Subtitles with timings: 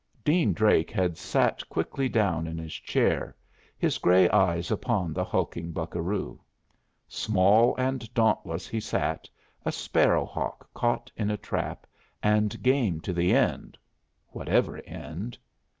[0.25, 3.35] Dean Drake had sat quickly down in his chair,
[3.77, 6.39] his gray eye upon the hulking buccaroo.
[7.07, 9.29] Small and dauntless he sat,
[9.63, 11.85] a sparrow hawk caught in a trap,
[12.23, 13.77] and game to the end
[14.31, 15.37] whatever end.